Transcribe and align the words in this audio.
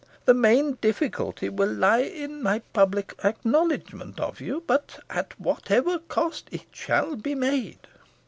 The 0.25 0.33
main 0.33 0.79
difficulty 0.81 1.47
will 1.49 1.69
lie 1.71 1.99
in 2.01 2.41
my 2.41 2.63
public 2.73 3.13
acknowledgment 3.23 4.19
of 4.19 4.41
you. 4.41 4.63
But, 4.65 4.99
at 5.11 5.39
whatever 5.39 5.99
cost, 5.99 6.47
it 6.51 6.65
shall 6.71 7.15
be 7.15 7.35
made." 7.35 7.77